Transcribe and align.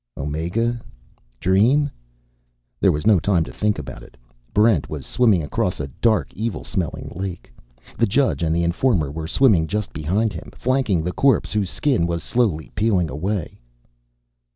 _"Omega? 0.27 0.81
Dream? 1.39 1.91
There 2.79 2.91
was 2.91 3.05
no 3.05 3.19
time 3.19 3.43
to 3.43 3.51
think 3.51 3.77
about 3.77 4.01
it. 4.01 4.17
Barrent 4.51 4.89
was 4.89 5.05
swimming 5.05 5.43
across 5.43 5.79
a 5.79 5.89
dark, 6.01 6.33
evil 6.33 6.63
smelling 6.63 7.11
lake. 7.13 7.53
The 7.99 8.07
judge 8.07 8.41
and 8.41 8.55
the 8.55 8.63
informer 8.63 9.11
were 9.11 9.27
swimming 9.27 9.67
just 9.67 9.93
behind 9.93 10.33
him, 10.33 10.49
flanking 10.55 11.03
the 11.03 11.11
corpse, 11.13 11.53
whose 11.53 11.69
skin 11.69 12.07
was 12.07 12.23
slowly 12.23 12.71
peeling 12.73 13.11
away. 13.11 13.59